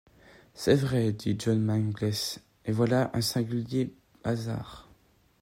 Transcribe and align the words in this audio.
C’est 0.55 0.77
vrai, 0.77 1.11
dit 1.11 1.35
John 1.37 1.61
Mangles, 1.61 2.15
et 2.65 2.71
voilà 2.71 3.11
un 3.13 3.21
singulier 3.21 3.93
hasard! 4.23 4.89